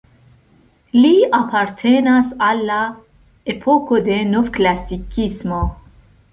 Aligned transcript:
Li 0.95 1.11
apartenas 1.39 2.33
al 2.47 2.65
la 2.71 2.79
epoko 3.55 4.03
de 4.11 4.19
novklasikismo. 4.35 5.65